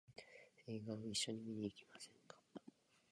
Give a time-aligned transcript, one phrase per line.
[0.65, 2.35] 映画を一緒に見に行きませんか？